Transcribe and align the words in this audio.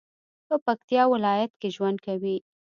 په 0.47 0.55
پکتیا 0.65 1.03
ولایت 1.13 1.51
کې 1.59 1.69
ژوند 1.75 1.97
کوي 2.05 2.37